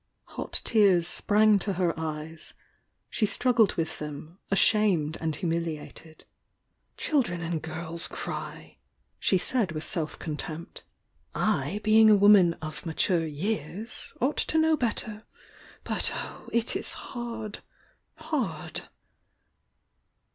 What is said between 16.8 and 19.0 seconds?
hard!— hard!"